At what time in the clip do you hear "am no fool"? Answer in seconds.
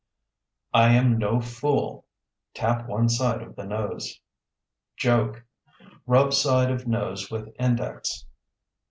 0.95-2.07